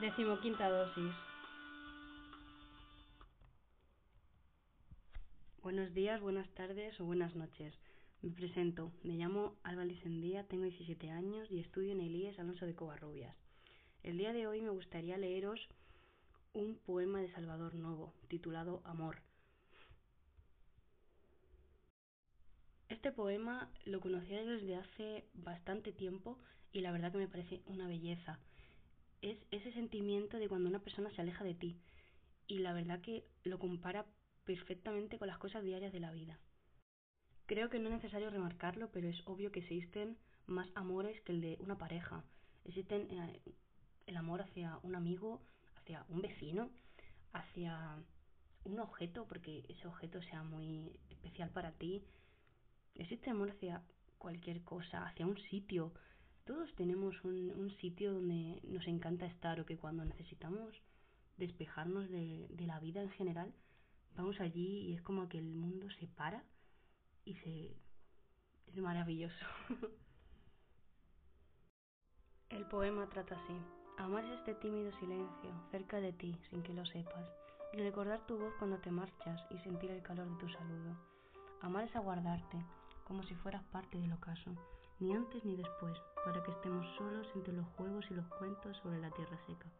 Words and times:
Decimoquinta 0.00 0.68
dosis. 0.68 1.14
Buenos 5.62 5.94
días, 5.94 6.20
buenas 6.20 6.48
tardes 6.54 7.00
o 7.00 7.04
buenas 7.04 7.36
noches. 7.36 7.72
Me 8.20 8.30
presento, 8.30 8.90
me 9.04 9.14
llamo 9.14 9.54
Alba 9.62 9.84
Lisendía, 9.84 10.48
tengo 10.48 10.64
17 10.64 11.10
años 11.12 11.48
y 11.48 11.60
estudio 11.60 11.92
en 11.92 12.00
el 12.00 12.12
IES 12.12 12.40
Alonso 12.40 12.66
de 12.66 12.74
Covarrubias. 12.74 13.36
El 14.02 14.18
día 14.18 14.32
de 14.32 14.48
hoy 14.48 14.60
me 14.62 14.70
gustaría 14.70 15.16
leeros 15.16 15.60
un 16.54 16.76
poema 16.84 17.20
de 17.20 17.30
Salvador 17.30 17.76
Novo, 17.76 18.12
titulado 18.26 18.82
Amor. 18.84 19.22
Este 22.88 23.12
poema 23.12 23.70
lo 23.84 24.00
conocía 24.00 24.44
desde 24.44 24.74
hace 24.74 25.24
bastante 25.34 25.92
tiempo 25.92 26.36
y 26.72 26.80
la 26.80 26.90
verdad 26.90 27.12
que 27.12 27.18
me 27.18 27.28
parece 27.28 27.62
una 27.66 27.86
belleza. 27.86 28.40
Es 29.24 29.38
ese 29.52 29.72
sentimiento 29.72 30.36
de 30.36 30.50
cuando 30.50 30.68
una 30.68 30.80
persona 30.80 31.10
se 31.12 31.22
aleja 31.22 31.44
de 31.44 31.54
ti 31.54 31.78
y 32.46 32.58
la 32.58 32.74
verdad 32.74 33.00
que 33.00 33.24
lo 33.42 33.58
compara 33.58 34.04
perfectamente 34.44 35.16
con 35.16 35.28
las 35.28 35.38
cosas 35.38 35.64
diarias 35.64 35.94
de 35.94 36.00
la 36.00 36.12
vida. 36.12 36.38
Creo 37.46 37.70
que 37.70 37.78
no 37.78 37.88
es 37.88 37.94
necesario 37.94 38.28
remarcarlo, 38.28 38.90
pero 38.92 39.08
es 39.08 39.22
obvio 39.24 39.50
que 39.50 39.60
existen 39.60 40.18
más 40.46 40.68
amores 40.74 41.18
que 41.22 41.32
el 41.32 41.40
de 41.40 41.56
una 41.60 41.78
pareja. 41.78 42.22
Existen 42.66 43.08
eh, 43.12 43.40
el 44.06 44.16
amor 44.18 44.42
hacia 44.42 44.78
un 44.82 44.94
amigo, 44.94 45.40
hacia 45.78 46.04
un 46.10 46.20
vecino, 46.20 46.68
hacia 47.32 47.96
un 48.64 48.78
objeto, 48.78 49.24
porque 49.26 49.64
ese 49.70 49.88
objeto 49.88 50.20
sea 50.20 50.42
muy 50.42 51.00
especial 51.08 51.48
para 51.48 51.72
ti. 51.72 52.02
Existe 52.94 53.30
amor 53.30 53.52
hacia 53.52 53.82
cualquier 54.18 54.62
cosa, 54.64 55.06
hacia 55.06 55.24
un 55.24 55.38
sitio. 55.48 55.94
Todos 56.44 56.74
tenemos 56.74 57.14
un, 57.24 57.70
sitio 57.80 58.12
donde 58.12 58.60
nos 58.64 58.86
encanta 58.86 59.24
estar 59.24 59.58
o 59.60 59.66
que 59.66 59.78
cuando 59.78 60.04
necesitamos 60.04 60.74
despejarnos 61.38 62.10
de, 62.10 62.46
de 62.50 62.66
la 62.66 62.78
vida 62.80 63.02
en 63.02 63.10
general, 63.10 63.52
vamos 64.14 64.38
allí 64.40 64.88
y 64.88 64.92
es 64.92 65.02
como 65.02 65.28
que 65.28 65.38
el 65.38 65.54
mundo 65.54 65.88
se 65.98 66.06
para 66.06 66.44
y 67.24 67.34
se... 67.36 67.76
es 68.66 68.76
maravilloso. 68.76 69.46
el 72.50 72.66
poema 72.66 73.08
trata 73.08 73.36
así. 73.36 73.56
Amar 73.96 74.24
es 74.24 74.38
este 74.40 74.54
tímido 74.54 74.92
silencio, 74.98 75.50
cerca 75.70 76.00
de 76.00 76.12
ti, 76.12 76.36
sin 76.50 76.62
que 76.62 76.74
lo 76.74 76.84
sepas, 76.84 77.26
y 77.72 77.78
recordar 77.78 78.26
tu 78.26 78.36
voz 78.36 78.52
cuando 78.58 78.78
te 78.78 78.90
marchas 78.90 79.40
y 79.50 79.58
sentir 79.60 79.90
el 79.90 80.02
calor 80.02 80.28
de 80.28 80.36
tu 80.38 80.48
saludo. 80.48 80.96
Amar 81.62 81.84
es 81.84 81.96
aguardarte, 81.96 82.58
como 83.04 83.22
si 83.22 83.34
fueras 83.36 83.62
parte 83.64 83.98
del 83.98 84.12
ocaso, 84.12 84.52
ni 85.00 85.14
antes 85.14 85.44
ni 85.44 85.56
después, 85.56 85.98
para 86.24 86.42
que 86.42 86.50
estemos 86.50 86.86
solos 86.96 87.26
entre 87.34 87.52
los 87.52 87.66
juegos 87.76 88.04
y 88.10 88.14
los 88.14 88.26
cuentos 88.38 88.76
sobre 88.78 88.98
la 88.98 89.10
tierra 89.10 89.38
seca. 89.46 89.70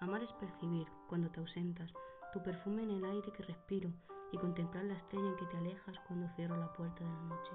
Amar 0.00 0.22
es 0.22 0.32
percibir, 0.34 0.86
cuando 1.08 1.30
te 1.30 1.40
ausentas, 1.40 1.90
tu 2.32 2.42
perfume 2.42 2.82
en 2.82 2.90
el 2.90 3.04
aire 3.04 3.32
que 3.32 3.42
respiro 3.42 3.92
y 4.32 4.38
contemplar 4.38 4.84
la 4.84 4.94
estrella 4.94 5.28
en 5.28 5.36
que 5.36 5.46
te 5.46 5.56
alejas 5.56 5.96
cuando 6.06 6.28
cierro 6.34 6.56
la 6.56 6.72
puerta 6.72 7.04
de 7.04 7.10
la 7.10 7.22
noche. 7.22 7.52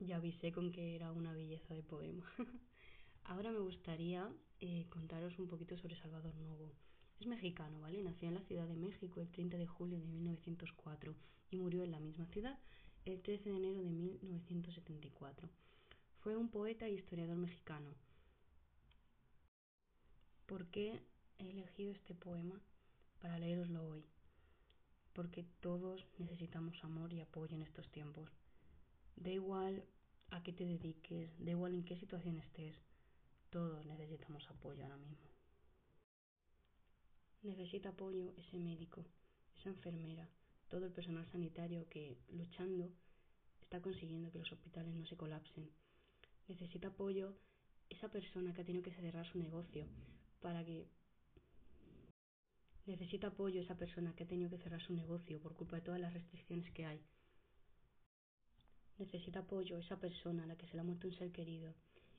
Ya 0.00 0.16
avisé 0.16 0.52
con 0.52 0.72
que 0.72 0.94
era 0.94 1.12
una 1.12 1.32
belleza 1.32 1.72
de 1.72 1.82
poema. 1.82 2.24
Ahora 3.24 3.50
me 3.50 3.60
gustaría 3.60 4.30
eh, 4.60 4.86
contaros 4.90 5.38
un 5.38 5.48
poquito 5.48 5.76
sobre 5.78 5.96
Salvador 5.96 6.34
Novo. 6.36 6.72
Es 7.18 7.26
mexicano, 7.26 7.80
¿vale? 7.80 8.02
Nació 8.02 8.28
en 8.28 8.34
la 8.34 8.42
Ciudad 8.42 8.66
de 8.66 8.76
México 8.76 9.20
el 9.20 9.30
30 9.30 9.56
de 9.56 9.66
julio 9.66 9.98
de 9.98 10.06
1904 10.06 11.14
y 11.50 11.56
murió 11.56 11.82
en 11.82 11.92
la 11.92 12.00
misma 12.00 12.26
ciudad 12.26 12.58
el 13.06 13.22
13 13.22 13.50
de 13.50 13.56
enero 13.56 13.82
de 13.82 13.90
1974. 13.90 15.48
Fue 16.18 16.36
un 16.36 16.48
poeta 16.48 16.88
y 16.88 16.94
historiador 16.94 17.36
mexicano. 17.36 17.94
¿Por 20.46 20.66
qué 20.66 21.00
he 21.38 21.50
elegido 21.50 21.92
este 21.92 22.14
poema 22.16 22.60
para 23.20 23.38
leeroslo 23.38 23.86
hoy? 23.86 24.04
Porque 25.12 25.44
todos 25.60 26.04
necesitamos 26.18 26.82
amor 26.82 27.12
y 27.12 27.20
apoyo 27.20 27.54
en 27.54 27.62
estos 27.62 27.88
tiempos. 27.90 28.28
Da 29.14 29.30
igual 29.30 29.84
a 30.30 30.42
qué 30.42 30.52
te 30.52 30.66
dediques, 30.66 31.30
da 31.38 31.52
igual 31.52 31.74
en 31.74 31.84
qué 31.84 31.96
situación 31.96 32.38
estés, 32.38 32.76
todos 33.50 33.86
necesitamos 33.86 34.50
apoyo 34.50 34.82
ahora 34.82 34.96
mismo. 34.96 35.30
Necesita 37.42 37.90
apoyo 37.90 38.34
ese 38.36 38.58
médico, 38.58 39.06
esa 39.56 39.68
enfermera, 39.68 40.28
todo 40.68 40.86
el 40.86 40.92
personal 40.92 41.26
sanitario 41.30 41.88
que, 41.88 42.18
luchando, 42.30 42.92
está 43.62 43.80
consiguiendo 43.80 44.30
que 44.30 44.38
los 44.38 44.52
hospitales 44.52 44.94
no 44.94 45.06
se 45.06 45.16
colapsen. 45.16 45.70
Necesita 46.48 46.88
apoyo 46.88 47.36
esa 47.88 48.08
persona 48.08 48.52
que 48.52 48.62
ha 48.62 48.64
tenido 48.64 48.82
que 48.82 48.94
cerrar 48.94 49.26
su 49.26 49.38
negocio 49.38 49.86
para 50.40 50.64
que 50.64 50.88
necesita 52.86 53.28
apoyo 53.28 53.60
esa 53.60 53.76
persona 53.76 54.14
que 54.14 54.24
ha 54.24 54.28
tenido 54.28 54.50
que 54.50 54.58
cerrar 54.58 54.80
su 54.80 54.92
negocio 54.92 55.40
por 55.40 55.54
culpa 55.54 55.76
de 55.76 55.82
todas 55.82 56.00
las 56.00 56.12
restricciones 56.12 56.70
que 56.72 56.86
hay. 56.86 57.04
Necesita 58.98 59.40
apoyo 59.40 59.76
esa 59.78 59.98
persona 59.98 60.44
a 60.44 60.46
la 60.46 60.56
que 60.56 60.66
se 60.66 60.74
le 60.74 60.80
ha 60.80 60.84
muerto 60.84 61.08
un 61.08 61.14
ser 61.14 61.32
querido 61.32 61.74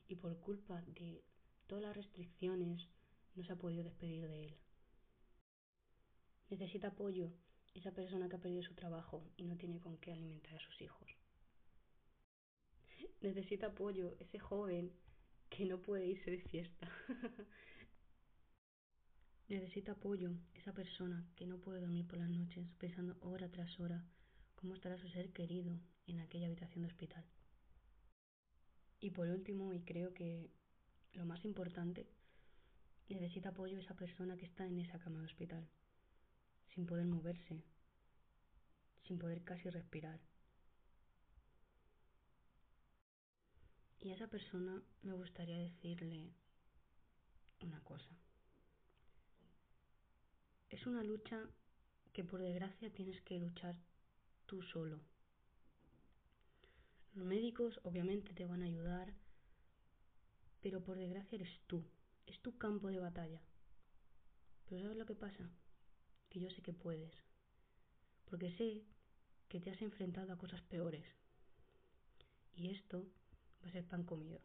y 0.06 0.16
por 0.16 0.38
culpa 0.40 0.82
de 0.82 1.24
todas 1.66 1.82
las 1.82 1.96
restricciones 1.96 2.86
no 3.34 3.44
se 3.44 3.52
ha 3.52 3.56
podido 3.56 3.82
despedir 3.82 4.28
de 4.28 4.44
él. 4.44 4.56
Necesita 6.50 6.88
apoyo 6.88 7.32
esa 7.78 7.92
persona 7.92 8.28
que 8.28 8.36
ha 8.36 8.40
perdido 8.40 8.62
su 8.62 8.74
trabajo 8.74 9.24
y 9.36 9.44
no 9.44 9.56
tiene 9.56 9.80
con 9.80 9.96
qué 9.98 10.12
alimentar 10.12 10.54
a 10.54 10.60
sus 10.60 10.80
hijos. 10.80 11.08
Necesita 13.20 13.68
apoyo 13.68 14.16
ese 14.18 14.38
joven 14.38 14.92
que 15.48 15.64
no 15.64 15.80
puede 15.80 16.06
irse 16.06 16.30
de 16.30 16.40
fiesta. 16.40 16.90
Necesita 19.48 19.92
apoyo 19.92 20.36
esa 20.54 20.72
persona 20.74 21.26
que 21.34 21.46
no 21.46 21.58
puede 21.58 21.80
dormir 21.80 22.06
por 22.06 22.18
las 22.18 22.28
noches 22.28 22.66
pensando 22.78 23.16
hora 23.20 23.48
tras 23.48 23.80
hora 23.80 24.04
cómo 24.54 24.74
estará 24.74 24.98
su 24.98 25.08
ser 25.08 25.32
querido 25.32 25.80
en 26.06 26.20
aquella 26.20 26.46
habitación 26.46 26.82
de 26.82 26.88
hospital. 26.88 27.24
Y 29.00 29.10
por 29.10 29.28
último, 29.28 29.72
y 29.72 29.80
creo 29.80 30.12
que 30.12 30.50
lo 31.12 31.24
más 31.24 31.44
importante, 31.44 32.08
necesita 33.08 33.50
apoyo 33.50 33.78
esa 33.78 33.94
persona 33.94 34.36
que 34.36 34.44
está 34.44 34.66
en 34.66 34.78
esa 34.80 34.98
cama 34.98 35.20
de 35.20 35.26
hospital, 35.26 35.66
sin 36.78 36.86
poder 36.86 37.06
moverse, 37.06 37.64
sin 39.02 39.18
poder 39.18 39.42
casi 39.42 39.68
respirar. 39.68 40.20
Y 43.98 44.10
a 44.10 44.14
esa 44.14 44.28
persona 44.28 44.80
me 45.02 45.12
gustaría 45.12 45.58
decirle 45.58 46.30
una 47.62 47.82
cosa. 47.82 48.16
Es 50.70 50.86
una 50.86 51.02
lucha 51.02 51.42
que 52.12 52.22
por 52.22 52.40
desgracia 52.40 52.92
tienes 52.92 53.20
que 53.22 53.40
luchar 53.40 53.74
tú 54.46 54.62
solo. 54.62 55.00
Los 57.14 57.26
médicos 57.26 57.80
obviamente 57.82 58.34
te 58.34 58.46
van 58.46 58.62
a 58.62 58.66
ayudar, 58.66 59.12
pero 60.60 60.80
por 60.84 60.96
desgracia 60.96 61.34
eres 61.34 61.60
tú, 61.66 61.82
es 62.26 62.40
tu 62.40 62.56
campo 62.56 62.86
de 62.86 63.00
batalla. 63.00 63.42
Pero 64.68 64.82
¿sabes 64.82 64.96
lo 64.96 65.06
que 65.06 65.16
pasa? 65.16 65.50
Que 66.30 66.40
yo 66.40 66.50
sé 66.50 66.62
que 66.62 66.72
puedes, 66.72 67.14
porque 68.26 68.50
sé 68.56 68.84
que 69.48 69.60
te 69.60 69.70
has 69.70 69.80
enfrentado 69.80 70.32
a 70.32 70.38
cosas 70.38 70.60
peores. 70.62 71.04
Y 72.54 72.70
esto 72.70 73.06
va 73.62 73.68
a 73.68 73.72
ser 73.72 73.86
pan 73.86 74.04
comido. 74.04 74.40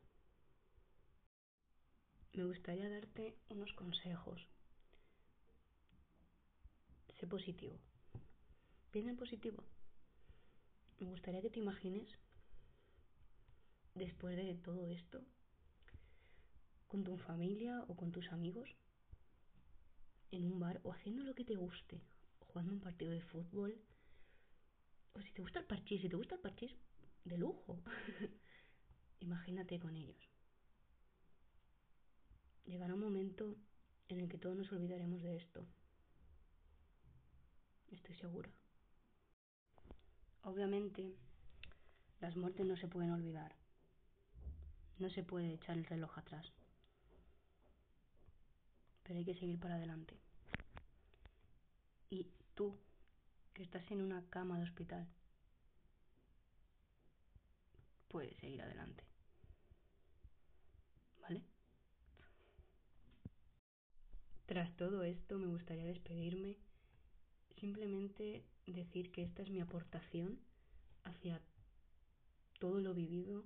Me 2.34 2.46
gustaría 2.46 2.90
darte 2.90 3.38
unos 3.50 3.74
consejos. 3.74 4.42
Sé 7.20 7.28
positivo. 7.28 7.80
Piensa 8.92 9.12
en 9.12 9.18
positivo. 9.18 9.64
Me 11.00 11.10
gustaría 11.10 11.42
que 11.42 11.50
te 11.50 11.60
imagines, 11.60 12.08
después 13.94 14.36
de 14.38 14.56
todo 14.56 14.88
esto, 14.88 15.22
con 16.88 17.04
tu 17.04 17.18
familia 17.18 17.84
o 17.88 17.96
con 17.96 18.12
tus 18.12 18.32
amigos, 18.32 18.70
en 20.36 20.46
un 20.52 20.60
bar 20.60 20.82
o 20.84 20.92
haciendo 20.92 21.24
lo 21.24 21.36
que 21.36 21.46
te 21.46 21.56
guste, 21.56 22.02
jugando 22.40 22.74
un 22.74 22.80
partido 22.80 23.12
de 23.12 23.22
fútbol, 23.22 23.80
o 25.14 25.22
si 25.22 25.32
te 25.32 25.42
gusta 25.42 25.60
el 25.60 25.66
parchís, 25.66 26.02
si 26.02 26.10
te 26.10 26.16
gusta 26.16 26.36
el 26.36 26.42
parchís, 26.42 26.76
de 27.24 27.38
lujo. 27.38 27.80
Imagínate 29.20 29.80
con 29.80 29.96
ellos. 29.96 30.18
Llegará 32.66 32.96
un 32.96 33.02
momento 33.02 33.56
en 34.10 34.20
el 34.20 34.28
que 34.28 34.40
todos 34.40 34.58
nos 34.58 34.72
olvidaremos 34.72 35.22
de 35.22 35.36
esto. 35.36 35.66
Estoy 37.92 38.16
segura. 38.16 38.50
Obviamente, 40.42 41.14
las 42.20 42.36
muertes 42.36 42.66
no 42.66 42.76
se 42.76 42.88
pueden 42.88 43.12
olvidar. 43.12 43.56
No 44.98 45.10
se 45.10 45.24
puede 45.24 45.54
echar 45.54 45.78
el 45.78 45.86
reloj 45.86 46.18
atrás. 46.18 46.52
Pero 49.04 49.20
hay 49.20 49.26
que 49.26 49.36
seguir 49.36 49.60
para 49.60 49.76
adelante. 49.76 50.18
Y 52.10 52.28
tú, 52.56 52.78
que 53.54 53.64
estás 53.64 53.90
en 53.92 54.02
una 54.02 54.24
cama 54.30 54.58
de 54.58 54.64
hospital, 54.64 55.08
puedes 58.08 58.36
seguir 58.38 58.62
adelante. 58.62 59.04
¿Vale? 61.22 61.44
Tras 64.46 64.76
todo 64.76 65.04
esto 65.04 65.40
me 65.40 65.48
gustaría 65.48 65.86
despedirme, 65.86 66.58
simplemente 67.58 68.46
decir 68.68 69.12
que 69.12 69.24
esta 69.24 69.42
es 69.42 69.50
mi 69.50 69.60
aportación 69.60 70.40
hacia 71.04 71.42
todo 72.60 72.80
lo 72.80 72.94
vivido 72.94 73.44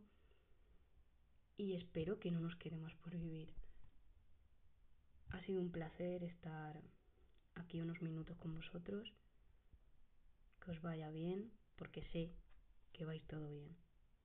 y 1.58 1.74
espero 1.74 2.20
que 2.20 2.32
no 2.32 2.40
nos 2.40 2.56
quede 2.56 2.78
más 2.78 2.94
por 2.96 3.16
vivir. 3.18 3.54
Sido 5.48 5.62
un 5.62 5.72
placer 5.72 6.26
estar 6.26 6.76
aquí 7.56 7.80
unos 7.80 8.02
minutos 8.02 8.36
con 8.36 8.54
vosotros. 8.54 9.14
Que 10.60 10.72
os 10.72 10.82
vaya 10.82 11.10
bien, 11.10 11.54
porque 11.78 12.02
sé 12.02 12.36
que 12.92 13.06
vais 13.06 13.26
todo 13.28 13.48
bien. 13.48 13.87